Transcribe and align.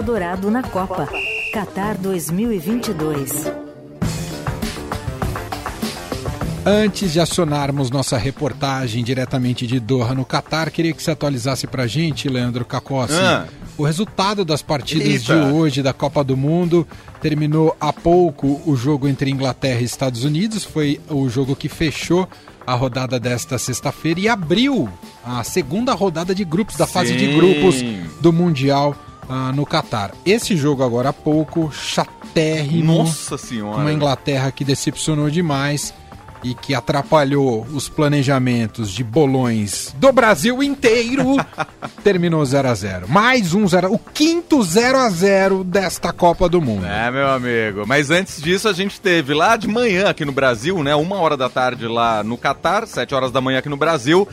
Eldorado 0.00 0.50
na 0.50 0.62
Copa. 0.62 1.06
Qatar 1.52 1.98
2022. 1.98 3.52
Antes 6.64 7.12
de 7.12 7.20
acionarmos 7.20 7.90
nossa 7.90 8.16
reportagem 8.16 9.04
diretamente 9.04 9.66
de 9.66 9.78
Doha, 9.78 10.14
no 10.14 10.24
Catar, 10.24 10.70
queria 10.70 10.94
que 10.94 11.02
você 11.02 11.10
atualizasse 11.10 11.66
pra 11.66 11.86
gente, 11.86 12.30
Leandro 12.30 12.64
Cacossi, 12.64 13.12
ah. 13.12 13.46
o 13.76 13.84
resultado 13.84 14.42
das 14.42 14.62
partidas 14.62 15.06
Eita. 15.06 15.34
de 15.34 15.52
hoje 15.52 15.82
da 15.82 15.92
Copa 15.92 16.24
do 16.24 16.34
Mundo. 16.34 16.88
Terminou 17.20 17.76
há 17.78 17.92
pouco 17.92 18.58
o 18.64 18.74
jogo 18.74 19.06
entre 19.06 19.30
Inglaterra 19.30 19.82
e 19.82 19.84
Estados 19.84 20.24
Unidos, 20.24 20.64
foi 20.64 20.98
o 21.10 21.28
jogo 21.28 21.54
que 21.54 21.68
fechou 21.68 22.26
a 22.66 22.72
rodada 22.72 23.20
desta 23.20 23.58
sexta-feira 23.58 24.20
e 24.20 24.28
abriu 24.30 24.88
a 25.22 25.44
segunda 25.44 25.92
rodada 25.92 26.34
de 26.34 26.42
grupos 26.42 26.76
da 26.76 26.86
Sim. 26.86 26.92
fase 26.94 27.14
de 27.14 27.34
grupos 27.34 27.76
do 28.22 28.32
Mundial 28.32 28.96
uh, 29.30 29.54
no 29.54 29.64
Catar. 29.64 30.12
Esse 30.26 30.56
jogo 30.56 30.82
agora 30.82 31.10
há 31.10 31.12
pouco, 31.12 31.70
chatérrimo. 31.72 32.98
Nossa 32.98 33.38
senhora. 33.38 33.78
Uma 33.78 33.92
Inglaterra 33.92 34.50
que 34.50 34.64
decepcionou 34.64 35.30
demais 35.30 35.94
e 36.42 36.54
que 36.54 36.74
atrapalhou 36.74 37.66
os 37.72 37.88
planejamentos 37.88 38.90
de 38.90 39.04
bolões 39.04 39.94
do 39.98 40.10
Brasil 40.10 40.62
inteiro, 40.62 41.36
terminou 42.02 42.44
0 42.44 42.68
a 42.68 42.74
0 42.74 43.08
Mais 43.08 43.52
um 43.52 43.68
0 43.68 43.92
o 43.92 43.98
quinto 43.98 44.62
0 44.62 44.98
a 44.98 45.10
0 45.10 45.64
desta 45.64 46.12
Copa 46.12 46.48
do 46.48 46.60
Mundo. 46.60 46.86
É, 46.86 47.10
meu 47.10 47.28
amigo. 47.28 47.86
Mas 47.86 48.10
antes 48.10 48.40
disso, 48.40 48.68
a 48.68 48.72
gente 48.72 49.00
teve 49.00 49.34
lá 49.34 49.56
de 49.56 49.68
manhã 49.68 50.08
aqui 50.08 50.24
no 50.24 50.32
Brasil, 50.32 50.82
né? 50.82 50.94
Uma 50.94 51.16
hora 51.16 51.36
da 51.36 51.48
tarde 51.48 51.86
lá 51.86 52.24
no 52.24 52.38
Catar, 52.38 52.86
7 52.86 53.14
horas 53.14 53.30
da 53.30 53.40
manhã 53.40 53.58
aqui 53.58 53.68
no 53.68 53.76
Brasil. 53.76 54.26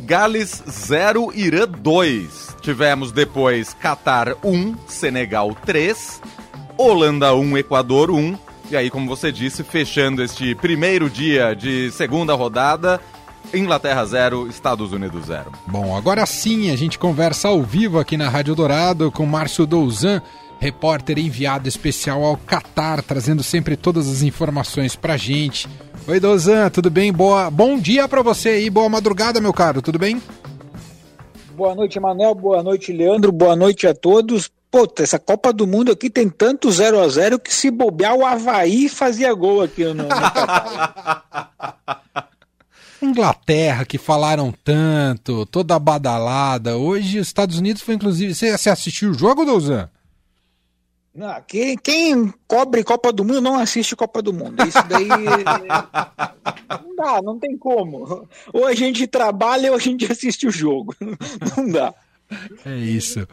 Gales 0.00 0.62
0, 0.68 1.30
Irã 1.34 1.68
2. 1.68 2.49
Tivemos 2.60 3.12
depois 3.12 3.74
Catar 3.74 4.34
1, 4.44 4.74
Senegal 4.86 5.56
3, 5.64 6.20
Holanda 6.76 7.34
1, 7.34 7.58
Equador 7.58 8.10
1 8.10 8.50
e 8.70 8.76
aí, 8.76 8.88
como 8.88 9.08
você 9.08 9.32
disse, 9.32 9.64
fechando 9.64 10.22
este 10.22 10.54
primeiro 10.54 11.10
dia 11.10 11.54
de 11.56 11.90
segunda 11.90 12.34
rodada, 12.34 13.00
Inglaterra 13.52 14.04
0, 14.04 14.46
Estados 14.48 14.92
Unidos 14.92 15.26
0. 15.26 15.50
Bom, 15.66 15.96
agora 15.96 16.24
sim 16.24 16.70
a 16.70 16.76
gente 16.76 16.96
conversa 16.96 17.48
ao 17.48 17.64
vivo 17.64 17.98
aqui 17.98 18.16
na 18.16 18.28
Rádio 18.28 18.54
Dourado 18.54 19.10
com 19.10 19.26
Márcio 19.26 19.66
Douzan, 19.66 20.22
repórter 20.60 21.18
enviado 21.18 21.68
especial 21.68 22.24
ao 22.24 22.36
Catar, 22.36 23.02
trazendo 23.02 23.42
sempre 23.42 23.76
todas 23.76 24.08
as 24.08 24.22
informações 24.22 24.94
pra 24.94 25.16
gente. 25.16 25.68
Oi, 26.06 26.20
Douzan, 26.20 26.70
tudo 26.70 26.88
bem? 26.90 27.12
Boa, 27.12 27.50
bom 27.50 27.76
dia 27.76 28.06
para 28.06 28.22
você 28.22 28.50
aí, 28.50 28.70
boa 28.70 28.88
madrugada, 28.88 29.40
meu 29.40 29.52
caro, 29.52 29.82
tudo 29.82 29.98
bem? 29.98 30.22
Boa 31.60 31.74
noite, 31.74 32.00
Manel, 32.00 32.34
boa 32.34 32.62
noite, 32.62 32.90
Leandro, 32.90 33.30
boa 33.30 33.54
noite 33.54 33.86
a 33.86 33.92
todos. 33.92 34.50
Pô, 34.70 34.90
essa 34.98 35.18
Copa 35.18 35.52
do 35.52 35.66
Mundo 35.66 35.92
aqui 35.92 36.08
tem 36.08 36.26
tanto 36.26 36.72
0 36.72 36.98
a 36.98 37.06
0 37.06 37.38
que 37.38 37.52
se 37.52 37.70
bobear 37.70 38.14
o 38.14 38.24
Havaí 38.24 38.88
fazia 38.88 39.34
gol 39.34 39.60
aqui 39.60 39.84
no 39.84 40.08
Inglaterra, 43.02 43.84
que 43.84 43.98
falaram 43.98 44.54
tanto, 44.64 45.44
toda 45.44 45.78
badalada. 45.78 46.78
Hoje 46.78 47.18
os 47.18 47.26
Estados 47.26 47.58
Unidos 47.58 47.82
foi 47.82 47.94
inclusive. 47.94 48.34
Você, 48.34 48.56
você 48.56 48.70
assistiu 48.70 49.10
o 49.10 49.14
jogo, 49.14 49.44
Douzan? 49.44 49.90
Não, 51.14 51.42
quem, 51.42 51.76
quem 51.76 52.32
cobre 52.46 52.84
Copa 52.84 53.12
do 53.12 53.24
Mundo 53.24 53.40
não 53.40 53.58
assiste 53.58 53.96
Copa 53.96 54.22
do 54.22 54.32
Mundo. 54.32 54.62
Isso 54.62 54.82
daí. 54.88 55.08
não 56.84 56.96
dá, 56.96 57.22
não 57.22 57.38
tem 57.38 57.58
como. 57.58 58.28
Ou 58.52 58.66
a 58.66 58.74
gente 58.74 59.06
trabalha 59.06 59.70
ou 59.70 59.76
a 59.76 59.80
gente 59.80 60.10
assiste 60.10 60.46
o 60.46 60.50
jogo. 60.50 60.94
Não 61.56 61.68
dá. 61.68 61.92
É 62.64 62.76
isso. 62.76 63.26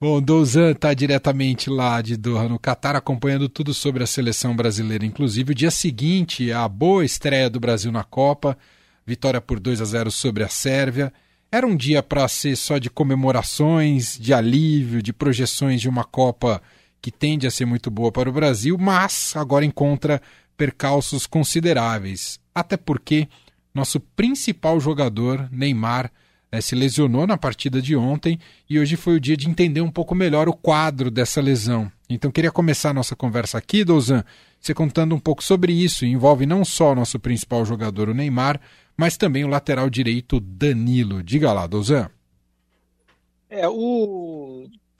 Bom, 0.00 0.20
Douzan 0.20 0.72
está 0.72 0.92
diretamente 0.92 1.70
lá 1.70 2.02
de 2.02 2.16
Doha, 2.16 2.48
no 2.48 2.58
Catar, 2.58 2.96
acompanhando 2.96 3.48
tudo 3.48 3.72
sobre 3.72 4.02
a 4.02 4.06
seleção 4.06 4.56
brasileira. 4.56 5.06
Inclusive, 5.06 5.52
o 5.52 5.54
dia 5.54 5.70
seguinte, 5.70 6.50
a 6.50 6.66
boa 6.66 7.04
estreia 7.04 7.48
do 7.48 7.60
Brasil 7.60 7.92
na 7.92 8.02
Copa, 8.02 8.58
vitória 9.06 9.40
por 9.40 9.60
2 9.60 9.80
a 9.80 9.84
0 9.84 10.10
sobre 10.10 10.42
a 10.42 10.48
Sérvia. 10.48 11.12
Era 11.52 11.64
um 11.64 11.76
dia 11.76 12.02
para 12.02 12.26
ser 12.26 12.56
só 12.56 12.78
de 12.78 12.90
comemorações, 12.90 14.18
de 14.18 14.34
alívio, 14.34 15.00
de 15.00 15.12
projeções 15.12 15.80
de 15.80 15.88
uma 15.88 16.02
Copa 16.02 16.60
que 17.02 17.10
tende 17.10 17.48
a 17.48 17.50
ser 17.50 17.66
muito 17.66 17.90
boa 17.90 18.12
para 18.12 18.30
o 18.30 18.32
Brasil, 18.32 18.78
mas 18.78 19.34
agora 19.34 19.64
encontra 19.64 20.22
percalços 20.56 21.26
consideráveis. 21.26 22.38
Até 22.54 22.76
porque 22.76 23.28
nosso 23.74 23.98
principal 23.98 24.78
jogador, 24.78 25.48
Neymar, 25.50 26.12
né, 26.50 26.60
se 26.60 26.76
lesionou 26.76 27.26
na 27.26 27.36
partida 27.36 27.82
de 27.82 27.96
ontem 27.96 28.38
e 28.70 28.78
hoje 28.78 28.94
foi 28.94 29.16
o 29.16 29.20
dia 29.20 29.36
de 29.36 29.48
entender 29.48 29.80
um 29.80 29.90
pouco 29.90 30.14
melhor 30.14 30.48
o 30.48 30.52
quadro 30.52 31.10
dessa 31.10 31.40
lesão. 31.40 31.90
Então 32.08 32.30
queria 32.30 32.52
começar 32.52 32.90
a 32.90 32.94
nossa 32.94 33.16
conversa 33.16 33.58
aqui, 33.58 33.84
Douzan, 33.84 34.22
você 34.60 34.72
contando 34.72 35.14
um 35.14 35.18
pouco 35.18 35.42
sobre 35.42 35.72
isso. 35.72 36.04
Envolve 36.04 36.46
não 36.46 36.64
só 36.64 36.92
o 36.92 36.94
nosso 36.94 37.18
principal 37.18 37.64
jogador, 37.64 38.08
o 38.08 38.14
Neymar, 38.14 38.60
mas 38.96 39.16
também 39.16 39.44
o 39.44 39.48
lateral 39.48 39.90
direito 39.90 40.38
Danilo. 40.38 41.22
Diga 41.22 41.52
lá, 41.52 41.66
Douzan. 41.66 42.08
É, 43.48 43.66
o 43.68 44.51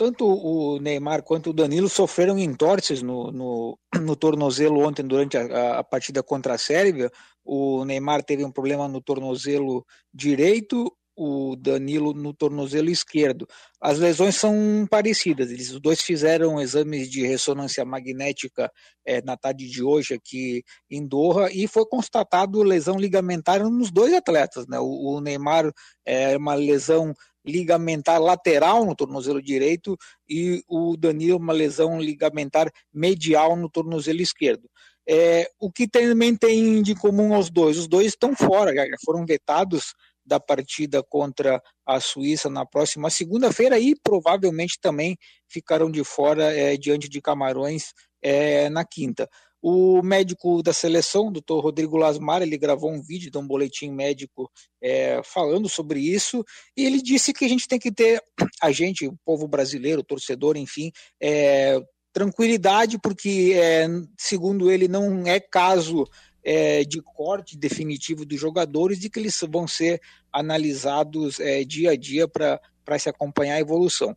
tanto 0.03 0.27
o 0.27 0.81
Neymar 0.81 1.23
quanto 1.23 1.51
o 1.51 1.53
Danilo 1.53 1.89
sofreram 1.89 2.37
entorces 2.37 3.03
no, 3.03 3.31
no, 3.31 3.79
no 4.03 4.17
tornozelo 4.17 4.81
ontem 4.81 5.07
durante 5.07 5.37
a, 5.37 5.79
a, 5.79 5.85
partida 5.85 6.25
contra 6.25 6.55
a 6.55 6.59
Sérvia. 6.59 7.09
O 7.45 7.85
Neymar 7.85 8.25
teve 8.25 8.45
um 8.45 8.51
problema 8.51 8.89
no 8.89 9.01
tornozelo 9.01 9.87
direito, 10.13 10.93
o 11.17 11.55
Danilo 11.55 12.13
no 12.13 12.35
tornozelo 12.35 12.91
esquerdo. 12.91 13.47
As 13.81 14.01
lesões 14.01 14.35
são 14.35 14.55
parecidas, 14.91 15.53
eles 15.53 15.71
os 15.71 15.81
dois 15.81 16.01
fizeram 16.01 16.61
exames 16.61 17.09
de 17.09 17.25
ressonância 17.25 17.85
magnética 17.85 18.73
é, 19.07 19.23
na 19.23 19.37
tarde 19.37 19.71
de 19.71 19.85
hoje 19.85 20.15
aqui 20.15 20.65
em 20.91 21.07
Doha 21.07 21.49
e 21.53 21.69
foi 21.69 21.87
constatado 21.87 22.61
lesão 22.65 22.97
ligamentar 22.97 23.63
nos 23.63 23.93
dois 23.93 24.13
atletas. 24.13 24.67
Né? 24.67 24.81
O, 24.81 25.17
o 25.17 25.21
Neymar 25.21 25.71
é 26.05 26.37
uma 26.37 26.55
lesão 26.55 27.15
ligamentar 27.45 28.21
lateral 28.21 28.85
no 28.85 28.95
tornozelo 28.95 29.43
direito 29.43 29.97
e 30.29 30.63
o 30.69 30.97
Danilo 30.97 31.39
uma 31.39 31.53
lesão 31.53 32.01
ligamentar 32.01 32.71
medial 32.93 33.57
no 33.57 33.69
tornozelo 33.69 34.21
esquerdo. 34.21 34.69
É, 35.09 35.49
o 35.59 35.71
que 35.71 35.89
também 35.89 36.37
tem 36.37 36.81
de 36.83 36.95
comum 36.95 37.35
aos 37.35 37.51
dois, 37.51 37.77
os 37.77 37.89
dois 37.89 38.09
estão 38.09 38.37
fora, 38.37 38.73
já 38.73 38.85
foram 39.05 39.27
vetados 39.27 39.95
da 40.25 40.39
partida 40.39 41.03
contra 41.03 41.61
a 41.85 41.99
Suíça 41.99 42.49
na 42.49 42.65
próxima 42.65 43.11
segunda-feira 43.11 43.79
e 43.79 43.95
provavelmente 44.03 44.79
também 44.81 45.17
ficarão 45.49 45.91
de 45.91 46.05
fora 46.05 46.57
é, 46.57 46.77
diante 46.77 47.09
de 47.09 47.21
Camarões 47.21 47.93
é, 48.23 48.71
na 48.71 48.85
quinta. 48.85 49.29
O 49.63 50.03
médico 50.03 50.61
da 50.61 50.73
seleção, 50.73 51.31
doutor 51.31 51.61
Rodrigo 51.63 51.97
Lasmar, 51.97 52.43
ele 52.43 52.59
gravou 52.59 52.91
um 52.91 53.01
vídeo 53.01 53.31
de 53.31 53.39
um 53.39 53.47
boletim 53.47 53.93
médico 53.93 54.51
é, 54.83 55.21
falando 55.25 55.69
sobre 55.69 56.01
isso, 56.01 56.45
e 56.77 56.85
ele 56.85 57.01
disse 57.01 57.33
que 57.33 57.45
a 57.45 57.49
gente 57.49 57.69
tem 57.69 57.79
que 57.79 57.93
ter, 57.93 58.21
a 58.61 58.73
gente, 58.73 59.07
o 59.07 59.17
povo 59.25 59.47
brasileiro, 59.47 60.01
o 60.01 60.05
torcedor, 60.05 60.57
enfim, 60.57 60.91
é, 61.23 61.81
tranquilidade, 62.13 62.99
porque, 62.99 63.53
é, 63.55 63.87
segundo 64.19 64.69
ele, 64.69 64.89
não 64.89 65.25
é 65.27 65.39
caso 65.39 66.07
é, 66.45 66.85
de 66.85 67.01
corte 67.01 67.57
definitivo 67.57 68.27
dos 68.27 68.39
jogadores 68.39 69.03
e 69.05 69.11
que 69.11 69.19
eles 69.19 69.41
vão 69.49 69.67
ser 69.69 70.01
analisados 70.33 71.39
é, 71.39 71.63
dia 71.65 71.93
a 71.93 71.97
dia 71.97 72.27
para 72.27 72.99
se 72.99 73.09
acompanhar 73.09 73.55
a 73.55 73.61
evolução. 73.61 74.17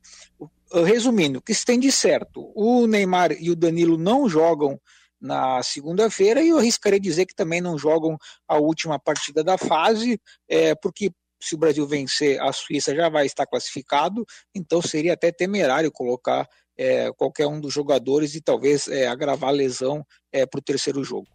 Resumindo, 0.85 1.39
o 1.39 1.41
que 1.41 1.53
se 1.53 1.63
tem 1.63 1.79
de 1.79 1.91
certo? 1.91 2.51
O 2.55 2.87
Neymar 2.87 3.31
e 3.39 3.51
o 3.51 3.55
Danilo 3.55 3.97
não 3.97 4.27
jogam 4.27 4.79
na 5.25 5.61
segunda-feira 5.63 6.41
e 6.41 6.49
eu 6.49 6.59
arriscaria 6.59 6.99
dizer 6.99 7.25
que 7.25 7.35
também 7.35 7.59
não 7.59 7.77
jogam 7.77 8.17
a 8.47 8.57
última 8.57 8.99
partida 8.99 9.43
da 9.43 9.57
fase, 9.57 10.19
é, 10.47 10.75
porque 10.75 11.11
se 11.41 11.55
o 11.55 11.57
Brasil 11.57 11.85
vencer, 11.87 12.41
a 12.41 12.51
Suíça 12.53 12.95
já 12.95 13.09
vai 13.09 13.25
estar 13.25 13.45
classificado, 13.45 14.25
então 14.53 14.81
seria 14.81 15.13
até 15.13 15.31
temerário 15.31 15.91
colocar 15.91 16.47
é, 16.77 17.11
qualquer 17.13 17.47
um 17.47 17.59
dos 17.59 17.73
jogadores 17.73 18.35
e 18.35 18.41
talvez 18.41 18.87
é, 18.87 19.07
agravar 19.07 19.49
a 19.49 19.53
lesão 19.53 20.05
é, 20.31 20.45
para 20.45 20.59
o 20.59 20.63
terceiro 20.63 21.03
jogo. 21.03 21.27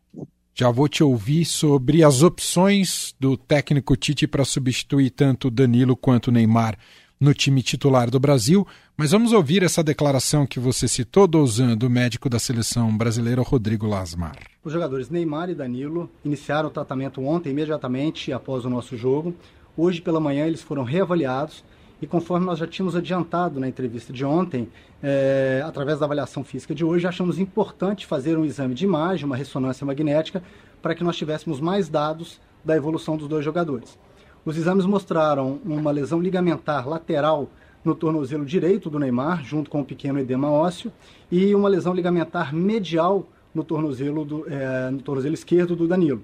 Já 0.54 0.70
vou 0.70 0.88
te 0.88 1.02
ouvir 1.02 1.44
sobre 1.44 2.04
as 2.04 2.22
opções 2.22 3.14
do 3.18 3.36
técnico 3.36 3.96
Tite 3.96 4.26
para 4.26 4.44
substituir 4.44 5.10
tanto 5.10 5.50
Danilo 5.50 5.96
quanto 5.96 6.32
Neymar 6.32 6.78
no 7.20 7.34
time 7.34 7.62
titular 7.62 8.10
do 8.10 8.18
Brasil, 8.18 8.66
mas 8.96 9.10
vamos 9.10 9.32
ouvir 9.32 9.62
essa 9.62 9.84
declaração 9.84 10.46
que 10.46 10.58
você 10.58 10.88
citou, 10.88 11.26
Dozan, 11.26 11.76
do 11.76 11.90
médico 11.90 12.30
da 12.30 12.38
seleção 12.38 12.96
brasileira, 12.96 13.42
Rodrigo 13.42 13.86
Lasmar. 13.86 14.38
Os 14.64 14.72
jogadores 14.72 15.10
Neymar 15.10 15.50
e 15.50 15.54
Danilo 15.54 16.10
iniciaram 16.24 16.68
o 16.68 16.72
tratamento 16.72 17.22
ontem, 17.22 17.50
imediatamente 17.50 18.32
após 18.32 18.64
o 18.64 18.70
nosso 18.70 18.96
jogo. 18.96 19.34
Hoje 19.76 20.00
pela 20.00 20.18
manhã 20.18 20.46
eles 20.46 20.62
foram 20.62 20.82
reavaliados 20.82 21.62
e 22.00 22.06
conforme 22.06 22.46
nós 22.46 22.58
já 22.58 22.66
tínhamos 22.66 22.96
adiantado 22.96 23.60
na 23.60 23.68
entrevista 23.68 24.12
de 24.12 24.24
ontem, 24.24 24.68
é, 25.02 25.62
através 25.64 25.98
da 25.98 26.06
avaliação 26.06 26.42
física 26.42 26.74
de 26.74 26.82
hoje, 26.82 27.06
achamos 27.06 27.38
importante 27.38 28.06
fazer 28.06 28.38
um 28.38 28.44
exame 28.44 28.74
de 28.74 28.84
imagem, 28.84 29.26
uma 29.26 29.36
ressonância 29.36 29.84
magnética, 29.84 30.42
para 30.80 30.94
que 30.94 31.04
nós 31.04 31.16
tivéssemos 31.16 31.60
mais 31.60 31.90
dados 31.90 32.40
da 32.64 32.74
evolução 32.74 33.18
dos 33.18 33.28
dois 33.28 33.44
jogadores. 33.44 33.98
Os 34.44 34.56
exames 34.56 34.86
mostraram 34.86 35.60
uma 35.64 35.90
lesão 35.90 36.20
ligamentar 36.20 36.88
lateral 36.88 37.48
no 37.84 37.94
tornozelo 37.94 38.44
direito 38.44 38.88
do 38.88 38.98
Neymar, 38.98 39.44
junto 39.44 39.70
com 39.70 39.80
um 39.80 39.84
pequeno 39.84 40.18
edema 40.18 40.50
ósseo, 40.50 40.92
e 41.30 41.54
uma 41.54 41.68
lesão 41.68 41.92
ligamentar 41.92 42.54
medial 42.54 43.26
no 43.54 43.62
tornozelo, 43.62 44.24
do, 44.24 44.46
é, 44.48 44.90
no 44.90 45.02
tornozelo 45.02 45.34
esquerdo 45.34 45.76
do 45.76 45.86
Danilo. 45.86 46.22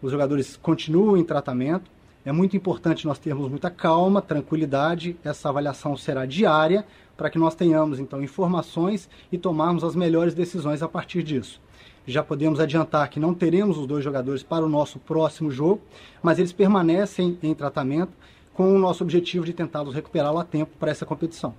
Os 0.00 0.10
jogadores 0.10 0.56
continuam 0.56 1.16
em 1.16 1.24
tratamento. 1.24 1.90
É 2.24 2.32
muito 2.32 2.56
importante 2.56 3.06
nós 3.06 3.18
termos 3.18 3.48
muita 3.48 3.70
calma, 3.70 4.20
tranquilidade. 4.20 5.16
Essa 5.22 5.48
avaliação 5.48 5.96
será 5.96 6.26
diária 6.26 6.84
para 7.16 7.30
que 7.30 7.38
nós 7.38 7.54
tenhamos 7.54 8.00
então 8.00 8.22
informações 8.22 9.08
e 9.30 9.38
tomarmos 9.38 9.84
as 9.84 9.94
melhores 9.94 10.34
decisões 10.34 10.82
a 10.82 10.88
partir 10.88 11.22
disso. 11.22 11.60
Já 12.06 12.22
podemos 12.22 12.58
adiantar 12.58 13.08
que 13.08 13.20
não 13.20 13.32
teremos 13.32 13.78
os 13.78 13.86
dois 13.86 14.02
jogadores 14.02 14.42
para 14.42 14.64
o 14.64 14.68
nosso 14.68 14.98
próximo 14.98 15.50
jogo, 15.50 15.80
mas 16.22 16.38
eles 16.38 16.52
permanecem 16.52 17.38
em 17.42 17.54
tratamento 17.54 18.12
com 18.52 18.74
o 18.74 18.78
nosso 18.78 19.02
objetivo 19.02 19.44
de 19.44 19.52
tentá-los 19.52 19.94
recuperá-lo 19.94 20.38
a 20.38 20.44
tempo 20.44 20.72
para 20.78 20.90
essa 20.90 21.06
competição. 21.06 21.54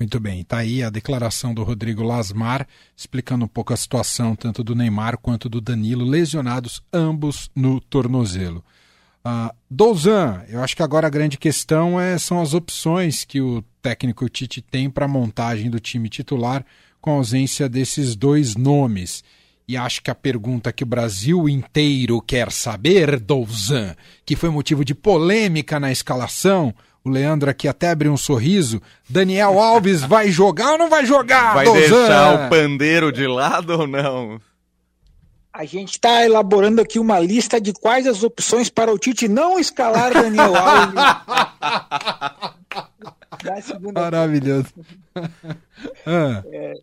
Muito 0.00 0.18
bem, 0.18 0.40
está 0.40 0.58
aí 0.58 0.82
a 0.82 0.90
declaração 0.90 1.54
do 1.54 1.62
Rodrigo 1.62 2.02
Lasmar, 2.02 2.66
explicando 2.96 3.44
um 3.44 3.48
pouco 3.48 3.72
a 3.72 3.76
situação 3.76 4.34
tanto 4.34 4.64
do 4.64 4.74
Neymar 4.74 5.18
quanto 5.18 5.48
do 5.48 5.60
Danilo, 5.60 6.04
lesionados 6.04 6.82
ambos 6.92 7.48
no 7.54 7.80
tornozelo. 7.80 8.64
Uh, 9.24 9.54
Douzan, 9.70 10.44
eu 10.48 10.62
acho 10.62 10.74
que 10.74 10.82
agora 10.82 11.06
a 11.06 11.10
grande 11.10 11.38
questão 11.38 11.98
é, 11.98 12.18
são 12.18 12.42
as 12.42 12.54
opções 12.54 13.24
que 13.24 13.40
o 13.40 13.62
técnico 13.80 14.28
Tite 14.28 14.60
tem 14.60 14.90
para 14.90 15.04
a 15.04 15.08
montagem 15.08 15.70
do 15.70 15.78
time 15.78 16.08
titular 16.08 16.66
com 17.00 17.12
a 17.12 17.14
ausência 17.14 17.68
desses 17.68 18.16
dois 18.16 18.56
nomes. 18.56 19.22
E 19.66 19.76
acho 19.78 20.02
que 20.02 20.10
a 20.10 20.14
pergunta 20.14 20.72
que 20.72 20.82
o 20.82 20.86
Brasil 20.86 21.48
inteiro 21.48 22.20
quer 22.20 22.52
saber, 22.52 23.18
Douzan, 23.18 23.96
que 24.24 24.36
foi 24.36 24.50
motivo 24.50 24.84
de 24.84 24.94
polêmica 24.94 25.80
na 25.80 25.90
escalação, 25.90 26.74
o 27.02 27.08
Leandro 27.08 27.48
aqui 27.48 27.66
até 27.66 27.90
abriu 27.90 28.12
um 28.12 28.16
sorriso. 28.16 28.82
Daniel 29.08 29.58
Alves 29.58 30.02
vai 30.08 30.30
jogar 30.30 30.72
ou 30.72 30.78
não 30.78 30.90
vai 30.90 31.06
jogar? 31.06 31.54
Vai 31.54 31.64
Douzan? 31.64 31.80
deixar 31.80 32.46
o 32.46 32.50
pandeiro 32.50 33.10
de 33.10 33.26
lado 33.26 33.80
ou 33.80 33.86
não? 33.86 34.38
A 35.50 35.64
gente 35.64 35.92
está 35.92 36.24
elaborando 36.24 36.82
aqui 36.82 36.98
uma 36.98 37.18
lista 37.20 37.60
de 37.60 37.72
quais 37.72 38.06
as 38.06 38.22
opções 38.22 38.68
para 38.68 38.92
o 38.92 38.98
Tite 38.98 39.28
não 39.28 39.58
escalar 39.58 40.12
Daniel 40.12 40.52
Alves. 40.56 40.94
Maravilhoso. 43.94 44.74
ah. 46.04 46.42
é, 46.46 46.74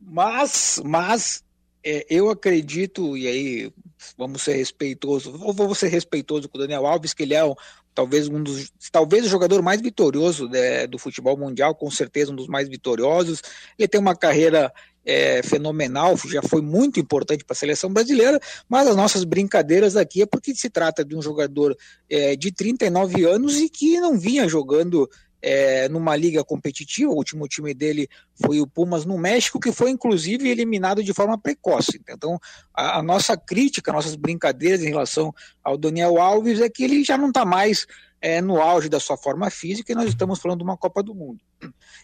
mas, 0.00 0.80
mas 0.84 1.44
é, 1.90 2.06
eu 2.10 2.28
acredito, 2.28 3.16
e 3.16 3.26
aí 3.26 3.72
vamos 4.16 4.42
ser 4.42 4.52
respeitosos, 4.54 5.32
vou 5.32 5.74
ser 5.74 5.88
respeitoso 5.88 6.46
com 6.46 6.58
o 6.58 6.60
Daniel 6.60 6.86
Alves, 6.86 7.14
que 7.14 7.22
ele 7.22 7.32
é 7.32 7.42
um, 7.42 7.54
talvez 7.94 8.28
um 8.28 8.42
dos, 8.42 8.70
talvez 8.92 9.24
o 9.24 9.28
jogador 9.28 9.62
mais 9.62 9.80
vitorioso 9.80 10.48
né, 10.48 10.86
do 10.86 10.98
futebol 10.98 11.34
mundial, 11.36 11.74
com 11.74 11.90
certeza 11.90 12.30
um 12.30 12.36
dos 12.36 12.46
mais 12.46 12.68
vitoriosos. 12.68 13.42
Ele 13.78 13.88
tem 13.88 13.98
uma 13.98 14.14
carreira 14.14 14.70
é, 15.02 15.42
fenomenal, 15.42 16.14
já 16.26 16.42
foi 16.42 16.60
muito 16.60 17.00
importante 17.00 17.42
para 17.42 17.54
a 17.54 17.58
seleção 17.58 17.90
brasileira, 17.90 18.38
mas 18.68 18.86
as 18.86 18.94
nossas 18.94 19.24
brincadeiras 19.24 19.96
aqui 19.96 20.20
é 20.20 20.26
porque 20.26 20.54
se 20.54 20.68
trata 20.68 21.02
de 21.02 21.16
um 21.16 21.22
jogador 21.22 21.74
é, 22.10 22.36
de 22.36 22.52
39 22.52 23.24
anos 23.24 23.56
e 23.56 23.70
que 23.70 23.98
não 23.98 24.18
vinha 24.18 24.46
jogando 24.46 25.08
é, 25.40 25.88
numa 25.88 26.16
liga 26.16 26.44
competitiva. 26.44 27.10
O 27.10 27.16
último 27.16 27.46
time 27.48 27.72
dele 27.74 28.08
foi 28.34 28.60
o 28.60 28.66
Pumas 28.66 29.04
no 29.04 29.18
México, 29.18 29.60
que 29.60 29.72
foi 29.72 29.90
inclusive 29.90 30.48
eliminado 30.48 31.02
de 31.02 31.12
forma 31.12 31.38
precoce. 31.38 32.00
Então, 32.08 32.38
a, 32.74 32.98
a 32.98 33.02
nossa 33.02 33.36
crítica, 33.36 33.92
nossas 33.92 34.16
brincadeiras 34.16 34.82
em 34.82 34.88
relação 34.88 35.34
ao 35.62 35.76
Daniel 35.76 36.18
Alves 36.18 36.60
é 36.60 36.68
que 36.68 36.84
ele 36.84 37.04
já 37.04 37.16
não 37.16 37.28
está 37.28 37.44
mais 37.44 37.86
é, 38.20 38.40
no 38.40 38.60
auge 38.60 38.88
da 38.88 39.00
sua 39.00 39.16
forma 39.16 39.48
física 39.50 39.92
e 39.92 39.94
nós 39.94 40.08
estamos 40.08 40.40
falando 40.40 40.58
de 40.58 40.64
uma 40.64 40.76
Copa 40.76 41.02
do 41.02 41.14
Mundo. 41.14 41.40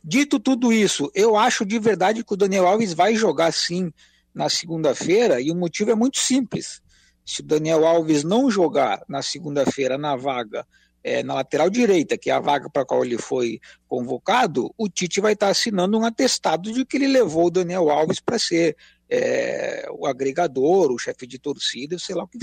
Dito 0.03 0.39
tudo 0.39 0.73
isso, 0.73 1.11
eu 1.15 1.37
acho 1.37 1.65
de 1.65 1.79
verdade 1.79 2.25
que 2.25 2.33
o 2.33 2.37
Daniel 2.37 2.67
Alves 2.67 2.93
vai 2.93 3.15
jogar 3.15 3.53
sim 3.53 3.93
na 4.33 4.49
segunda-feira 4.49 5.41
e 5.41 5.51
o 5.51 5.57
motivo 5.57 5.91
é 5.91 5.95
muito 5.95 6.19
simples. 6.19 6.83
Se 7.25 7.41
o 7.41 7.45
Daniel 7.45 7.87
Alves 7.87 8.23
não 8.23 8.51
jogar 8.51 9.03
na 9.09 9.23
segunda-feira 9.23 9.97
na 9.97 10.15
vaga 10.15 10.67
é, 11.05 11.23
na 11.23 11.35
lateral 11.35 11.69
direita, 11.69 12.17
que 12.17 12.31
é 12.31 12.33
a 12.33 12.41
vaga 12.41 12.71
para 12.71 12.83
a 12.83 12.87
qual 12.87 13.05
ele 13.05 13.19
foi 13.19 13.61
convocado, 13.87 14.73
o 14.79 14.89
Tite 14.89 15.21
vai 15.21 15.35
estar 15.35 15.49
assinando 15.49 15.99
um 15.99 16.05
atestado 16.05 16.73
de 16.73 16.85
que 16.85 16.97
ele 16.97 17.07
levou 17.07 17.47
o 17.47 17.51
Daniel 17.51 17.91
Alves 17.91 18.19
para 18.19 18.39
ser 18.39 18.75
é, 19.09 19.87
o 19.93 20.07
agregador, 20.07 20.91
o 20.91 20.99
chefe 20.99 21.27
de 21.27 21.39
torcida, 21.39 21.99
sei 21.99 22.15
lá 22.15 22.25
o 22.25 22.29
que, 22.29 22.39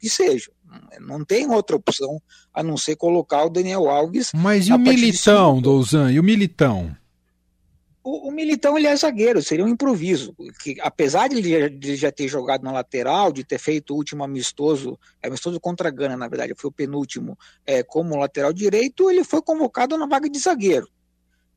que, 0.00 0.08
seja. 0.08 0.50
Não 0.98 1.24
tem 1.24 1.46
outra 1.48 1.76
opção 1.76 2.20
a 2.52 2.62
não 2.62 2.76
ser 2.76 2.96
colocar 2.96 3.44
o 3.44 3.50
Daniel 3.50 3.88
Alves. 3.88 4.30
Mas 4.34 4.66
e 4.66 4.72
o 4.72 4.78
Militão, 4.78 5.60
Douzan? 5.60 6.10
E 6.10 6.18
o 6.18 6.24
Militão? 6.24 6.96
O, 8.08 8.28
o, 8.28 8.30
Militão 8.30 8.78
ele 8.78 8.86
é 8.86 8.94
zagueiro, 8.94 9.42
seria 9.42 9.64
um 9.64 9.68
improviso. 9.68 10.32
Que, 10.62 10.76
apesar 10.80 11.28
de 11.28 11.52
ele, 11.52 11.68
de 11.68 11.96
já 11.96 12.12
ter 12.12 12.28
jogado 12.28 12.62
na 12.62 12.70
lateral, 12.70 13.32
de 13.32 13.42
ter 13.42 13.58
feito 13.58 13.92
o 13.92 13.96
último 13.96 14.22
amistoso, 14.22 14.96
é 15.20 15.26
amistoso 15.26 15.58
contra 15.58 15.88
a 15.88 15.90
Gana, 15.90 16.16
na 16.16 16.28
verdade, 16.28 16.54
foi 16.56 16.68
o 16.70 16.72
penúltimo, 16.72 17.36
é, 17.66 17.82
como 17.82 18.16
lateral 18.16 18.52
direito, 18.52 19.10
ele 19.10 19.24
foi 19.24 19.42
convocado 19.42 19.98
na 19.98 20.06
vaga 20.06 20.30
de 20.30 20.38
zagueiro. 20.38 20.88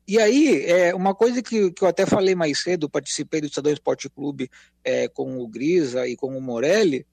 E 0.07 0.17
aí, 0.17 0.65
é, 0.65 0.95
uma 0.95 1.13
coisa 1.13 1.39
que, 1.39 1.71
que 1.71 1.83
eu 1.83 1.87
até 1.87 2.03
falei 2.03 2.33
mais 2.33 2.63
cedo, 2.63 2.89
participei 2.89 3.41
do 3.41 3.45
Estadão 3.45 3.71
Esporte 3.71 4.09
Clube 4.09 4.49
é, 4.83 5.07
com 5.07 5.37
o 5.37 5.47
Grisa 5.47 6.07
e 6.07 6.15
com 6.15 6.35
o 6.35 6.41
Morelli, 6.41 7.05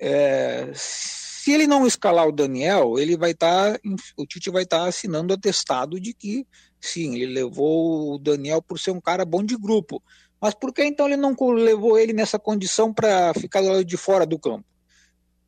é, 0.00 0.72
se 0.72 1.52
ele 1.52 1.66
não 1.66 1.86
escalar 1.86 2.26
o 2.26 2.32
Daniel, 2.32 2.98
ele 2.98 3.18
vai 3.18 3.32
estar, 3.32 3.74
tá, 3.74 3.80
o 4.16 4.26
Tite 4.26 4.48
vai 4.48 4.62
estar 4.62 4.78
tá 4.78 4.86
assinando 4.86 5.34
atestado 5.34 6.00
de 6.00 6.14
que 6.14 6.46
Sim, 6.80 7.14
ele 7.16 7.32
levou 7.32 8.14
o 8.14 8.18
Daniel 8.18 8.62
por 8.62 8.78
ser 8.78 8.92
um 8.92 9.00
cara 9.00 9.24
bom 9.24 9.42
de 9.42 9.56
grupo. 9.56 10.02
Mas 10.40 10.54
por 10.54 10.72
que 10.72 10.84
então 10.84 11.06
ele 11.06 11.16
não 11.16 11.34
levou 11.54 11.98
ele 11.98 12.12
nessa 12.12 12.38
condição 12.38 12.92
para 12.92 13.34
ficar 13.34 13.60
do 13.60 13.68
lado 13.68 13.84
de 13.84 13.96
fora 13.96 14.24
do 14.24 14.38
campo? 14.38 14.64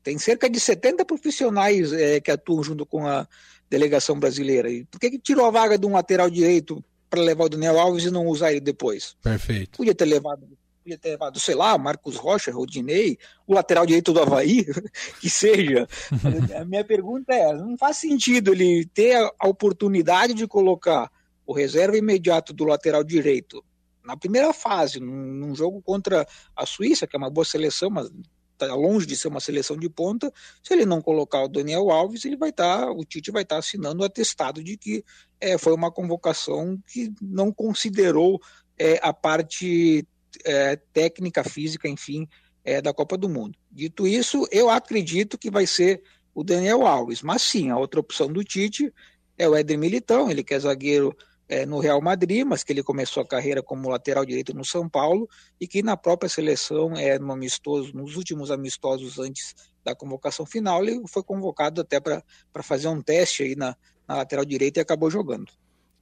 Tem 0.02 0.18
cerca 0.18 0.48
de 0.48 0.58
70 0.58 1.04
profissionais 1.04 1.92
é, 1.92 2.20
que 2.20 2.30
atuam 2.30 2.62
junto 2.62 2.84
com 2.84 3.06
a 3.06 3.26
delegação 3.68 4.18
brasileira. 4.18 4.70
E 4.70 4.84
por 4.84 4.98
que, 4.98 5.10
que 5.10 5.18
tirou 5.18 5.46
a 5.46 5.50
vaga 5.50 5.78
de 5.78 5.86
um 5.86 5.92
lateral 5.92 6.28
direito 6.28 6.82
para 7.08 7.20
levar 7.20 7.44
o 7.44 7.48
Daniel 7.48 7.78
Alves 7.78 8.04
e 8.04 8.10
não 8.10 8.26
usar 8.26 8.50
ele 8.50 8.60
depois? 8.60 9.16
Perfeito. 9.22 9.76
Podia 9.76 9.94
ter 9.94 10.06
levado, 10.06 10.48
podia 10.82 10.98
ter 10.98 11.10
levado, 11.10 11.38
sei 11.38 11.54
lá, 11.54 11.76
Marcos 11.78 12.16
Rocha, 12.16 12.50
Rodinei, 12.50 13.18
o 13.46 13.54
lateral 13.54 13.86
direito 13.86 14.12
do 14.12 14.20
Havaí, 14.20 14.64
que 15.20 15.30
seja. 15.30 15.86
a 16.58 16.64
minha 16.64 16.84
pergunta 16.84 17.32
é: 17.32 17.52
não 17.54 17.76
faz 17.78 17.98
sentido 17.98 18.52
ele 18.52 18.86
ter 18.86 19.16
a 19.38 19.48
oportunidade 19.48 20.34
de 20.34 20.46
colocar 20.48 21.10
o 21.50 21.52
reserva 21.52 21.98
imediato 21.98 22.52
do 22.52 22.64
lateral 22.64 23.02
direito 23.02 23.64
na 24.04 24.16
primeira 24.16 24.52
fase, 24.52 25.00
num, 25.00 25.34
num 25.34 25.52
jogo 25.52 25.82
contra 25.82 26.24
a 26.54 26.64
Suíça, 26.64 27.08
que 27.08 27.16
é 27.16 27.18
uma 27.18 27.28
boa 27.28 27.44
seleção, 27.44 27.90
mas 27.90 28.08
está 28.52 28.72
longe 28.72 29.04
de 29.04 29.16
ser 29.16 29.26
uma 29.26 29.40
seleção 29.40 29.76
de 29.76 29.88
ponta, 29.88 30.32
se 30.62 30.72
ele 30.72 30.86
não 30.86 31.02
colocar 31.02 31.42
o 31.42 31.48
Daniel 31.48 31.90
Alves, 31.90 32.24
ele 32.24 32.36
vai 32.36 32.50
estar, 32.50 32.86
tá, 32.86 32.92
o 32.92 33.04
Tite 33.04 33.32
vai 33.32 33.42
estar 33.42 33.56
tá 33.56 33.58
assinando 33.58 34.00
o 34.00 34.04
atestado 34.04 34.62
de 34.62 34.76
que 34.76 35.04
é, 35.40 35.58
foi 35.58 35.72
uma 35.72 35.90
convocação 35.90 36.80
que 36.86 37.12
não 37.20 37.52
considerou 37.52 38.40
é, 38.78 39.00
a 39.02 39.12
parte 39.12 40.06
é, 40.44 40.76
técnica, 40.92 41.42
física, 41.42 41.88
enfim, 41.88 42.28
é, 42.62 42.80
da 42.80 42.94
Copa 42.94 43.18
do 43.18 43.28
Mundo. 43.28 43.58
Dito 43.72 44.06
isso, 44.06 44.46
eu 44.52 44.70
acredito 44.70 45.36
que 45.36 45.50
vai 45.50 45.66
ser 45.66 46.00
o 46.32 46.44
Daniel 46.44 46.86
Alves, 46.86 47.22
mas 47.22 47.42
sim, 47.42 47.70
a 47.70 47.76
outra 47.76 47.98
opção 47.98 48.32
do 48.32 48.44
Tite 48.44 48.94
é 49.36 49.48
o 49.48 49.56
Éder 49.56 49.76
Militão, 49.76 50.30
ele 50.30 50.44
que 50.44 50.54
é 50.54 50.58
zagueiro 50.60 51.16
é, 51.50 51.66
no 51.66 51.80
Real 51.80 52.00
Madrid, 52.00 52.46
mas 52.46 52.62
que 52.62 52.72
ele 52.72 52.82
começou 52.82 53.22
a 53.22 53.26
carreira 53.26 53.60
como 53.60 53.90
lateral 53.90 54.24
direito 54.24 54.54
no 54.54 54.64
São 54.64 54.88
Paulo 54.88 55.28
e 55.60 55.66
que 55.66 55.82
na 55.82 55.96
própria 55.96 56.28
seleção, 56.28 56.92
é, 56.96 57.18
no 57.18 57.32
amistoso, 57.32 57.92
nos 57.92 58.16
últimos 58.16 58.52
amistosos 58.52 59.18
antes 59.18 59.54
da 59.84 59.92
convocação 59.92 60.46
final, 60.46 60.82
ele 60.84 61.02
foi 61.08 61.24
convocado 61.24 61.80
até 61.80 61.98
para 61.98 62.22
fazer 62.62 62.86
um 62.86 63.02
teste 63.02 63.42
aí 63.42 63.56
na, 63.56 63.76
na 64.06 64.18
lateral 64.18 64.44
direita 64.44 64.78
e 64.78 64.82
acabou 64.82 65.10
jogando. 65.10 65.50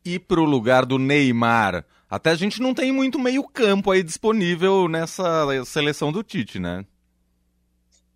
E 0.05 0.19
para 0.19 0.41
o 0.41 0.45
lugar 0.45 0.85
do 0.85 0.99
Neymar? 0.99 1.85
Até 2.11 2.31
a 2.31 2.35
gente 2.35 2.61
não 2.61 2.75
tem 2.75 2.93
muito 2.93 3.19
meio 3.19 3.43
campo 3.45 3.91
aí 3.91 4.03
disponível 4.03 4.87
nessa 4.87 5.65
seleção 5.65 6.13
do 6.13 6.23
Tite, 6.23 6.59
né? 6.59 6.85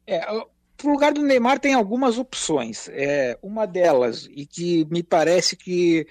É, 0.07 0.21
para 0.21 0.89
o 0.89 0.91
lugar 0.91 1.13
do 1.13 1.23
Neymar 1.23 1.59
tem 1.59 1.73
algumas 1.73 2.19
opções. 2.19 2.89
É, 2.93 3.39
uma 3.43 3.67
delas, 3.67 4.29
e 4.31 4.45
que 4.45 4.87
me 4.91 5.03
parece 5.03 5.57
que 5.57 6.07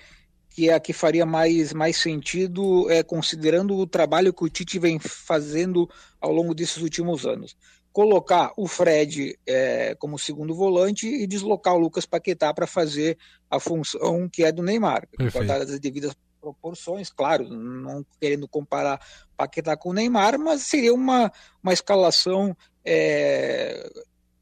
que 0.51 0.70
é 0.70 0.74
a 0.74 0.79
que 0.79 0.91
faria 0.91 1.25
mais, 1.25 1.72
mais 1.72 1.96
sentido, 1.96 2.89
é, 2.91 3.01
considerando 3.01 3.75
o 3.77 3.88
trabalho 3.88 4.34
que 4.34 4.43
o 4.43 4.50
Tite 4.50 4.77
vem 4.77 5.00
fazendo 5.00 5.89
ao 6.20 6.31
longo 6.31 6.53
desses 6.53 6.77
últimos 6.77 7.25
anos. 7.25 7.55
Colocar 7.93 8.51
o 8.58 8.67
Fred 8.67 9.39
é, 9.48 9.96
como 9.96 10.20
segundo 10.20 10.53
volante 10.53 11.08
e 11.08 11.25
deslocar 11.25 11.74
o 11.74 11.79
Lucas 11.79 12.05
Paquetá 12.05 12.53
para 12.53 12.67
fazer 12.67 13.17
a 13.50 13.60
função 13.62 14.27
que 14.29 14.43
é 14.43 14.51
do 14.51 14.62
Neymar, 14.62 15.08
guardadas 15.34 15.72
as 15.72 15.79
devidas 15.79 16.13
proporções, 16.41 17.10
claro, 17.10 17.48
não 17.48 18.05
querendo 18.20 18.48
comparar 18.48 19.00
Paquetá 19.38 19.77
com 19.77 19.89
o 19.89 19.93
Neymar, 19.93 20.38
mas 20.38 20.63
seria 20.63 20.93
uma, 20.93 21.31
uma 21.63 21.72
escalação 21.72 22.55
é, 22.84 23.89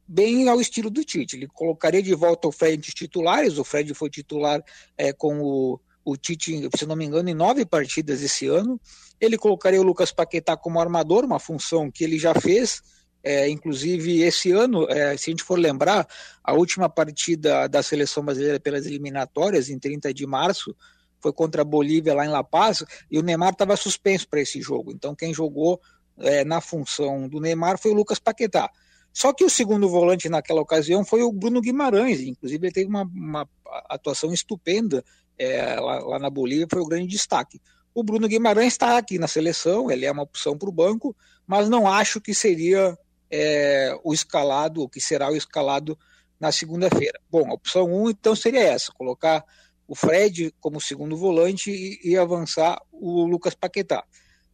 bem 0.08 0.50
ao 0.50 0.60
estilo 0.60 0.90
do 0.90 1.04
Tite. 1.04 1.36
Ele 1.36 1.48
colocaria 1.48 2.02
de 2.02 2.16
volta 2.16 2.48
o 2.48 2.52
Fred 2.52 2.82
titulares, 2.82 3.60
o 3.60 3.64
Fred 3.64 3.94
foi 3.94 4.10
titular 4.10 4.64
é, 4.98 5.14
com 5.14 5.40
o, 5.42 5.80
o 6.10 6.18
Tite, 6.18 6.70
se 6.76 6.86
não 6.86 6.96
me 6.96 7.06
engano, 7.06 7.30
em 7.30 7.34
nove 7.34 7.66
partidas 7.66 8.22
esse 8.22 8.48
ano. 8.48 8.80
Ele 9.20 9.38
colocaria 9.38 9.80
o 9.80 9.84
Lucas 9.84 10.12
Paquetá 10.12 10.56
como 10.56 10.80
armador, 10.80 11.26
uma 11.26 11.40
função 11.40 11.92
que 11.92 12.04
ele 12.04 12.18
já 12.18 12.34
fez. 12.34 12.82
É, 13.22 13.50
inclusive, 13.50 14.22
esse 14.22 14.52
ano, 14.52 14.90
é, 14.90 15.16
se 15.18 15.30
a 15.30 15.32
gente 15.32 15.44
for 15.44 15.60
lembrar, 15.60 16.08
a 16.44 16.54
última 16.54 16.88
partida 16.90 17.68
da 17.68 17.84
seleção 17.84 18.24
brasileira 18.24 18.60
pelas 18.60 18.86
eliminatórias, 18.86 19.70
em 19.70 19.78
30 19.78 20.14
de 20.14 20.26
março, 20.26 20.76
foi 21.22 21.34
contra 21.34 21.62
a 21.62 21.66
Bolívia 21.66 22.14
lá 22.14 22.26
em 22.26 22.30
La 22.30 22.44
Paz, 22.44 22.84
e 23.12 23.20
o 23.20 23.22
Neymar 23.22 23.52
estava 23.52 23.76
suspenso 23.76 24.28
para 24.28 24.42
esse 24.42 24.62
jogo. 24.62 24.92
Então, 24.92 25.14
quem 25.14 25.34
jogou 25.34 25.82
é, 26.18 26.46
na 26.46 26.62
função 26.62 27.28
do 27.28 27.40
Neymar 27.40 27.78
foi 27.78 27.92
o 27.92 27.94
Lucas 27.94 28.20
Paquetá. 28.20 28.70
Só 29.14 29.34
que 29.34 29.44
o 29.44 29.50
segundo 29.50 29.90
volante 29.90 30.30
naquela 30.30 30.62
ocasião 30.62 31.04
foi 31.04 31.24
o 31.24 31.32
Bruno 31.32 31.62
Guimarães, 31.62 32.22
inclusive 32.22 32.68
ele 32.68 32.74
teve 32.74 32.90
uma, 32.90 33.04
uma 33.04 33.50
atuação 33.90 34.32
estupenda 34.32 35.04
é, 35.40 35.80
lá, 35.80 36.00
lá, 36.00 36.20
na 36.20 36.30
Bolívia, 36.30 36.68
foi 36.70 36.82
o 36.82 36.88
grande 36.88 37.08
destaque. 37.08 37.62
O 37.96 38.04
Bruno 38.04 38.28
Guimarães 38.28 38.74
está 38.74 38.98
aqui 38.98 39.18
na 39.18 39.28
seleção, 39.28 39.90
ele 39.90 40.06
é 40.06 40.12
uma 40.12 40.24
opção 40.24 40.58
para 40.58 40.70
o 40.70 40.74
banco, 40.74 41.16
mas 41.48 41.70
não 41.70 41.88
acho 41.88 42.22
que 42.22 42.34
seria 42.34 42.98
é, 43.32 43.98
o 44.04 44.14
escalado, 44.14 44.84
o 44.84 44.90
que 44.90 45.02
será 45.02 45.32
o 45.32 45.36
escalado 45.36 45.98
na 46.40 46.52
segunda-feira. 46.52 47.20
Bom, 47.32 47.50
a 47.50 47.54
opção 47.54 47.86
1 47.86 48.04
um, 48.04 48.10
então 48.10 48.36
seria 48.36 48.62
essa, 48.62 48.92
colocar 48.92 49.44
o 49.88 49.96
Fred 49.96 50.54
como 50.60 50.80
segundo 50.80 51.18
volante 51.18 51.72
e, 51.72 52.12
e 52.12 52.18
avançar 52.18 52.80
o 52.92 53.26
Lucas 53.26 53.56
Paquetá. 53.56 54.04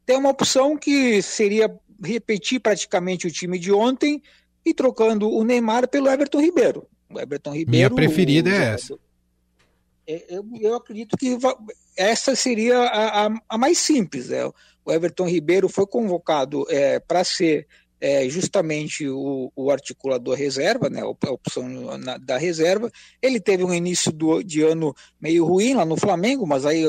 Tem 0.06 0.18
uma 0.18 0.30
opção 0.30 0.78
que 0.78 1.22
seria 1.22 1.76
repetir 2.04 2.60
praticamente 2.60 3.28
o 3.28 3.32
time 3.32 3.60
de 3.60 3.72
ontem 3.72 4.22
e 4.66 4.74
trocando 4.74 5.30
o 5.30 5.44
Neymar 5.44 5.88
pelo 5.88 6.10
Everton 6.10 6.42
Ribeiro. 6.42 6.88
O 7.10 7.20
Everton 7.20 7.52
Ribeiro. 7.52 7.72
Minha 7.72 7.90
preferida 7.90 8.50
o, 8.50 8.54
é 8.54 8.74
essa. 8.74 8.98
É, 10.08 10.26
eu, 10.30 10.46
eu, 10.60 10.76
acredito 10.76 11.18
que 11.18 11.38
essa 11.98 12.36
seria 12.36 12.78
a, 12.80 13.28
a, 13.28 13.40
a 13.50 13.58
mais 13.58 13.78
simples. 13.78 14.30
Né? 14.30 14.46
O 14.86 14.92
Everton 14.92 15.28
Ribeiro 15.28 15.68
foi 15.68 15.88
convocado 15.88 16.66
é, 16.70 17.00
para 17.00 17.24
ser 17.24 17.68
é, 18.00 18.30
justamente 18.30 19.08
o, 19.08 19.52
o, 19.56 19.72
articulador 19.72 20.36
reserva, 20.36 20.90
né, 20.90 21.02
a 21.02 21.32
opção 21.32 21.68
na, 21.98 22.18
da 22.18 22.38
reserva. 22.38 22.92
Ele 23.22 23.40
teve 23.40 23.64
um 23.64 23.74
início 23.74 24.12
do, 24.12 24.44
de 24.44 24.62
ano 24.62 24.94
meio 25.20 25.46
ruim 25.46 25.74
lá 25.74 25.86
no 25.86 25.98
Flamengo, 25.98 26.46
mas 26.46 26.66
aí 26.66 26.86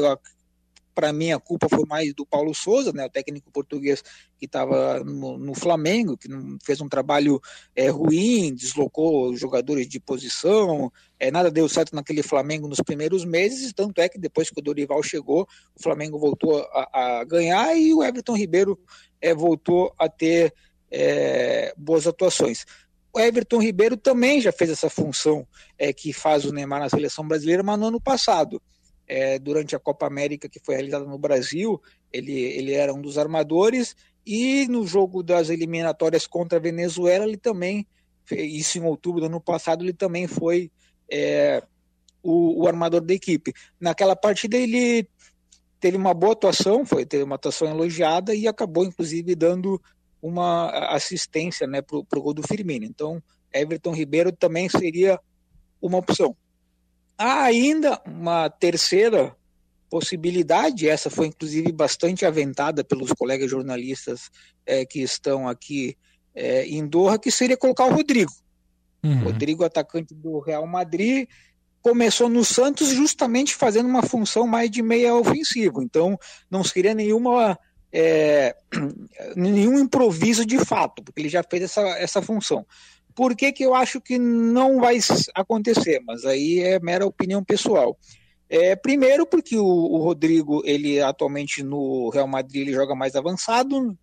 para 0.96 1.12
mim 1.12 1.30
a 1.30 1.38
culpa 1.38 1.68
foi 1.68 1.84
mais 1.86 2.14
do 2.14 2.24
Paulo 2.24 2.54
Souza, 2.54 2.90
né, 2.90 3.04
o 3.04 3.10
técnico 3.10 3.52
português 3.52 4.02
que 4.38 4.46
estava 4.46 5.04
no, 5.04 5.36
no, 5.36 5.54
Flamengo, 5.54 6.16
que 6.16 6.26
não 6.26 6.56
fez 6.64 6.80
um 6.80 6.88
trabalho 6.88 7.38
é, 7.74 7.90
ruim, 7.90 8.54
deslocou 8.54 9.36
jogadores 9.36 9.86
de 9.86 10.00
posição, 10.00 10.90
é, 11.20 11.30
nada 11.30 11.50
deu 11.50 11.68
certo 11.68 11.94
naquele 11.94 12.22
Flamengo 12.22 12.66
nos 12.66 12.80
primeiros 12.80 13.26
meses, 13.26 13.74
tanto 13.74 14.00
é 14.00 14.08
que 14.08 14.18
depois 14.18 14.48
que 14.48 14.58
o 14.58 14.62
Dorival 14.62 15.02
chegou, 15.02 15.46
o 15.78 15.82
Flamengo 15.82 16.18
voltou 16.18 16.66
a, 16.72 17.18
a 17.18 17.24
ganhar 17.24 17.76
e 17.76 17.92
o 17.92 18.02
Everton 18.02 18.34
Ribeiro 18.34 18.80
é, 19.20 19.34
voltou 19.34 19.94
a 19.98 20.08
ter 20.08 20.54
é, 20.90 21.74
boas 21.76 22.06
atuações. 22.06 22.64
O 23.12 23.20
Everton 23.20 23.60
Ribeiro 23.60 23.98
também 23.98 24.40
já 24.40 24.50
fez 24.50 24.70
essa 24.70 24.88
função 24.88 25.46
é, 25.78 25.92
que 25.92 26.10
faz 26.10 26.46
o 26.46 26.52
Neymar 26.52 26.80
na 26.80 26.88
seleção 26.88 27.28
brasileira, 27.28 27.62
mas 27.62 27.78
no 27.78 27.88
ano 27.88 28.00
passado 28.00 28.62
é, 29.06 29.38
durante 29.38 29.76
a 29.76 29.78
Copa 29.78 30.06
América 30.06 30.48
que 30.48 30.60
foi 30.60 30.74
realizada 30.74 31.04
no 31.04 31.18
Brasil, 31.18 31.80
ele, 32.12 32.32
ele 32.32 32.72
era 32.72 32.92
um 32.92 33.00
dos 33.00 33.18
armadores, 33.18 33.94
e 34.26 34.66
no 34.66 34.86
jogo 34.86 35.22
das 35.22 35.50
eliminatórias 35.50 36.26
contra 36.26 36.58
a 36.58 36.60
Venezuela, 36.60 37.24
ele 37.24 37.36
também, 37.36 37.86
isso 38.30 38.78
em 38.78 38.82
outubro 38.82 39.20
do 39.20 39.26
ano 39.26 39.40
passado, 39.40 39.84
ele 39.84 39.92
também 39.92 40.26
foi 40.26 40.70
é, 41.10 41.62
o, 42.22 42.62
o, 42.62 42.66
armador 42.66 43.00
da 43.00 43.14
equipe. 43.14 43.52
Naquela 43.80 44.16
partida 44.16 44.56
ele 44.56 45.08
teve 45.78 45.96
uma 45.96 46.12
boa 46.12 46.32
atuação, 46.32 46.84
foi 46.84 47.06
teve 47.06 47.22
uma 47.22 47.36
atuação 47.36 47.68
elogiada 47.68 48.34
e 48.34 48.48
acabou 48.48 48.84
inclusive 48.84 49.36
dando 49.36 49.80
uma 50.20 50.70
assistência 50.88 51.66
né, 51.66 51.80
para 51.80 52.18
o 52.18 52.22
gol 52.22 52.34
do 52.34 52.42
Firmino. 52.42 52.84
Então, 52.84 53.22
Everton 53.52 53.92
Ribeiro 53.92 54.32
também 54.32 54.68
seria 54.68 55.20
uma 55.80 55.98
opção. 55.98 56.36
Há 57.18 57.44
ainda 57.44 58.00
uma 58.06 58.50
terceira 58.50 59.34
possibilidade, 59.88 60.88
essa 60.88 61.08
foi 61.08 61.28
inclusive 61.28 61.70
bastante 61.72 62.26
aventada 62.26 62.84
pelos 62.84 63.12
colegas 63.12 63.50
jornalistas 63.50 64.30
é, 64.66 64.84
que 64.84 65.00
estão 65.00 65.48
aqui 65.48 65.96
é, 66.34 66.66
em 66.66 66.86
Doha, 66.86 67.18
que 67.18 67.30
seria 67.30 67.56
colocar 67.56 67.86
o 67.86 67.94
Rodrigo. 67.94 68.32
Uhum. 69.02 69.24
Rodrigo, 69.24 69.64
atacante 69.64 70.14
do 70.14 70.40
Real 70.40 70.66
Madrid, 70.66 71.28
começou 71.80 72.28
no 72.28 72.44
Santos 72.44 72.88
justamente 72.88 73.54
fazendo 73.54 73.88
uma 73.88 74.02
função 74.02 74.46
mais 74.46 74.70
de 74.70 74.82
meia 74.82 75.14
ofensivo. 75.14 75.82
Então, 75.82 76.18
não 76.50 76.64
seria 76.64 76.92
nenhuma 76.92 77.56
é, 77.92 78.56
nenhum 79.36 79.78
improviso 79.78 80.44
de 80.44 80.58
fato, 80.64 81.02
porque 81.02 81.20
ele 81.20 81.28
já 81.28 81.42
fez 81.48 81.62
essa, 81.62 81.80
essa 81.80 82.20
função. 82.20 82.66
Por 83.16 83.34
que, 83.34 83.50
que 83.50 83.64
eu 83.64 83.74
acho 83.74 83.98
que 83.98 84.18
não 84.18 84.78
vai 84.78 84.98
acontecer? 85.34 86.02
Mas 86.06 86.26
aí 86.26 86.60
é 86.60 86.78
mera 86.78 87.06
opinião 87.06 87.42
pessoal. 87.42 87.98
É, 88.48 88.76
primeiro 88.76 89.26
porque 89.26 89.56
o, 89.56 89.64
o, 89.64 89.96
Rodrigo, 90.02 90.62
ele 90.66 91.00
atualmente 91.00 91.62
no 91.62 92.10
Real 92.10 92.28
Madrid 92.28 92.62
ele 92.62 92.74
joga 92.74 92.94
mais 92.94 93.16
avançado, 93.16 93.98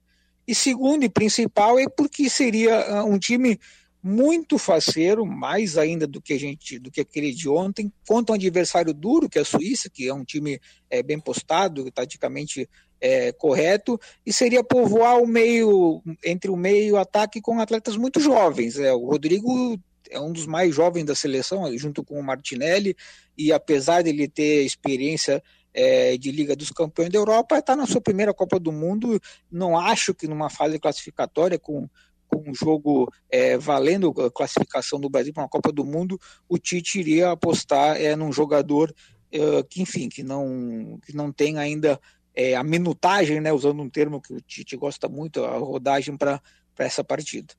e 0.47 0.53
segundo 0.53 1.05
e 1.05 1.09
principal 1.09 1.79
é 1.79 1.87
porque 1.87 2.27
seria 2.27 2.97
ah, 2.97 3.05
um 3.05 3.17
time 3.17 3.57
muito 4.03 4.57
faceiro, 4.57 5.25
mais 5.25 5.77
ainda 5.77 6.05
do 6.05 6.19
que 6.19 6.33
a 6.33 6.39
gente, 6.39 6.77
do 6.77 6.91
que 6.91 6.99
aquele 6.99 7.31
de 7.31 7.47
ontem, 7.47 7.93
contra 8.05 8.33
um 8.33 8.35
adversário 8.35 8.93
duro 8.93 9.29
que 9.29 9.37
é 9.37 9.43
a 9.43 9.45
Suíça, 9.45 9.89
que 9.89 10.09
é 10.09 10.13
um 10.13 10.25
time 10.25 10.59
é, 10.89 11.01
bem 11.01 11.19
postado, 11.19 11.89
taticamente 11.89 12.67
é, 13.03 13.33
correto, 13.33 13.99
e 14.25 14.31
seria 14.31 14.63
povoar 14.63 15.21
o 15.21 15.27
meio, 15.27 16.01
entre 16.23 16.49
o 16.49 16.55
meio 16.55 16.87
e 16.87 16.91
o 16.93 16.97
ataque 16.97 17.41
com 17.41 17.59
atletas 17.59 17.97
muito 17.97 18.21
jovens. 18.21 18.79
É, 18.79 18.93
o 18.93 19.05
Rodrigo 19.05 19.77
é 20.09 20.17
um 20.17 20.31
dos 20.31 20.45
mais 20.45 20.73
jovens 20.73 21.03
da 21.03 21.13
seleção, 21.13 21.69
junto 21.77 22.01
com 22.01 22.17
o 22.17 22.23
Martinelli, 22.23 22.95
e 23.37 23.51
apesar 23.51 24.03
de 24.03 24.09
ele 24.09 24.29
ter 24.29 24.63
experiência 24.63 25.43
é, 25.73 26.15
de 26.15 26.31
Liga 26.31 26.55
dos 26.55 26.71
Campeões 26.71 27.09
da 27.09 27.17
Europa, 27.17 27.57
está 27.57 27.75
na 27.75 27.85
sua 27.85 27.99
primeira 27.99 28.33
Copa 28.33 28.57
do 28.57 28.71
Mundo. 28.71 29.19
Não 29.51 29.77
acho 29.77 30.13
que 30.13 30.25
numa 30.25 30.49
fase 30.49 30.79
classificatória, 30.79 31.59
com, 31.59 31.89
com 32.29 32.51
um 32.51 32.55
jogo 32.55 33.11
é, 33.29 33.57
valendo 33.57 34.13
a 34.21 34.31
classificação 34.31 34.97
do 34.97 35.09
Brasil 35.09 35.33
para 35.33 35.43
uma 35.43 35.49
Copa 35.49 35.73
do 35.73 35.83
Mundo, 35.83 36.17
o 36.47 36.57
Tite 36.57 37.01
iria 37.01 37.31
apostar 37.31 37.99
é, 37.99 38.15
num 38.15 38.31
jogador 38.31 38.95
é, 39.29 39.63
que, 39.69 39.81
enfim, 39.81 40.07
que 40.07 40.23
não, 40.23 40.97
que 41.05 41.13
não 41.13 41.33
tem 41.33 41.57
ainda 41.57 41.99
é, 42.35 42.55
a 42.55 42.63
minutagem, 42.63 43.39
né, 43.39 43.51
usando 43.51 43.81
um 43.81 43.89
termo 43.89 44.21
que 44.21 44.33
o 44.33 44.41
Tite 44.41 44.75
gosta 44.75 45.07
muito, 45.07 45.43
a 45.43 45.57
rodagem 45.57 46.17
para 46.17 46.41
essa 46.77 47.03
partida. 47.03 47.53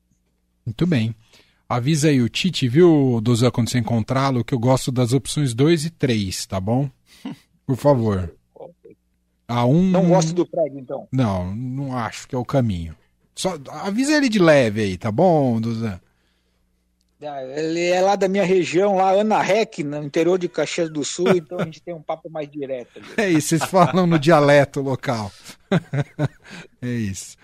Muito 0.65 0.85
bem. 0.85 1.15
Avisa 1.67 2.09
aí 2.09 2.21
o 2.21 2.29
Tite, 2.29 2.67
viu, 2.67 3.19
Dozan, 3.21 3.49
quando 3.51 3.69
você 3.69 3.79
encontrá-lo, 3.79 4.43
que 4.43 4.53
eu 4.53 4.59
gosto 4.59 4.91
das 4.91 5.13
opções 5.13 5.53
2 5.53 5.85
e 5.85 5.89
3, 5.89 6.45
tá 6.45 6.59
bom? 6.59 6.89
Por 7.65 7.75
favor. 7.75 8.35
A 9.47 9.65
um... 9.65 9.83
Não 9.89 10.09
gosto 10.09 10.33
do 10.33 10.45
Fred, 10.45 10.77
então? 10.77 11.07
Não, 11.11 11.55
não 11.55 11.97
acho 11.97 12.27
que 12.27 12.35
é 12.35 12.37
o 12.37 12.45
caminho. 12.45 12.95
Só 13.33 13.57
avisa 13.69 14.13
ele 14.13 14.29
de 14.29 14.39
leve 14.39 14.81
aí, 14.81 14.97
tá 14.97 15.11
bom, 15.11 15.59
Dozan? 15.59 15.99
Ah, 17.21 17.43
ele 17.43 17.85
é 17.85 18.01
lá 18.01 18.15
da 18.15 18.27
minha 18.27 18.43
região, 18.43 18.95
lá 18.95 19.11
Ana 19.11 19.41
Rec, 19.41 19.79
no 19.79 20.03
interior 20.03 20.37
de 20.37 20.49
Caxias 20.49 20.89
do 20.89 21.03
Sul, 21.03 21.29
então 21.35 21.59
a 21.59 21.65
gente 21.65 21.81
tem 21.81 21.93
um 21.93 22.01
papo 22.01 22.29
mais 22.29 22.49
direto. 22.49 22.99
Ali. 22.99 23.07
É 23.17 23.29
isso, 23.29 23.49
vocês 23.49 23.65
falam 23.65 24.05
no 24.05 24.19
dialeto 24.19 24.81
local. 24.81 25.31
é 26.81 26.87
isso. 26.87 27.37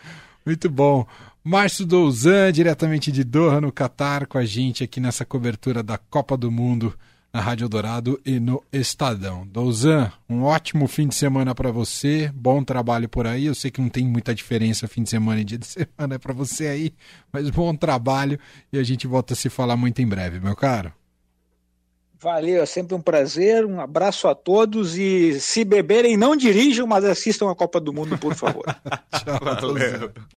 Muito 0.45 0.69
bom. 0.69 1.05
Márcio 1.43 1.85
Douzan, 1.85 2.51
diretamente 2.51 3.11
de 3.11 3.23
Doha, 3.23 3.61
no 3.61 3.71
Catar, 3.71 4.27
com 4.27 4.37
a 4.37 4.45
gente 4.45 4.83
aqui 4.83 4.99
nessa 4.99 5.25
cobertura 5.25 5.81
da 5.81 5.97
Copa 5.97 6.37
do 6.37 6.51
Mundo 6.51 6.93
na 7.33 7.39
Rádio 7.39 7.69
Dourado 7.69 8.19
e 8.25 8.39
no 8.39 8.63
Estadão. 8.71 9.47
Douzan, 9.47 10.11
um 10.29 10.43
ótimo 10.43 10.88
fim 10.88 11.07
de 11.07 11.15
semana 11.15 11.55
para 11.55 11.71
você, 11.71 12.29
bom 12.33 12.63
trabalho 12.63 13.07
por 13.07 13.25
aí. 13.25 13.45
Eu 13.45 13.55
sei 13.55 13.71
que 13.71 13.79
não 13.79 13.89
tem 13.89 14.05
muita 14.05 14.35
diferença 14.35 14.88
fim 14.88 15.03
de 15.03 15.09
semana 15.09 15.39
e 15.39 15.43
dia 15.43 15.57
de 15.57 15.65
semana 15.67 16.19
para 16.19 16.33
você 16.33 16.67
aí, 16.67 16.93
mas 17.31 17.50
bom 17.50 17.75
trabalho 17.75 18.39
e 18.71 18.77
a 18.77 18.83
gente 18.83 19.07
volta 19.07 19.33
a 19.33 19.38
se 19.38 19.50
falar 19.50 19.77
muito 19.77 20.01
em 20.01 20.07
breve, 20.07 20.39
meu 20.39 20.55
caro. 20.55 20.91
Valeu, 22.19 22.61
é 22.61 22.65
sempre 22.67 22.93
um 22.93 23.01
prazer, 23.01 23.65
um 23.65 23.81
abraço 23.81 24.27
a 24.27 24.35
todos 24.35 24.95
e 24.95 25.39
se 25.39 25.65
beberem, 25.65 26.15
não 26.15 26.35
dirijam, 26.35 26.85
mas 26.85 27.03
assistam 27.03 27.50
a 27.50 27.55
Copa 27.55 27.79
do 27.79 27.91
Mundo, 27.91 28.15
por 28.15 28.35
favor. 28.35 28.63
Tchau, 29.09 29.39
Valeu. 29.41 30.11